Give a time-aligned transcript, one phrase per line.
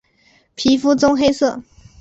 [0.55, 1.61] 皮肤棕黑色。